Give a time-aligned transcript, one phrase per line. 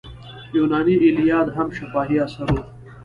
[0.55, 2.57] یوناني ایلیاد هم شفاهي اثر و.